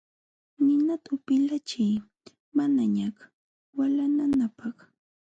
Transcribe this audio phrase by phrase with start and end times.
[0.65, 1.95] Ninata upilachiy
[2.57, 3.15] manañaq
[3.77, 4.77] walananapaq.